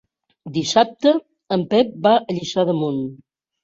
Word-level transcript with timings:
Dissabte 0.55 1.13
en 1.59 1.69
Pep 1.77 1.95
va 2.09 2.17
a 2.19 2.25
Lliçà 2.35 2.69
d'Amunt. 2.75 3.03